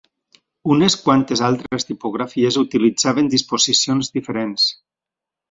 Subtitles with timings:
[0.75, 4.67] Unes quantes altres tipografies utilitzaven disposicions diferents.